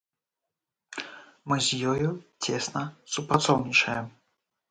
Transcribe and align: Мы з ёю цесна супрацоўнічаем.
Мы 1.51 1.55
з 1.67 1.91
ёю 1.91 2.09
цесна 2.47 2.83
супрацоўнічаем. 3.17 4.09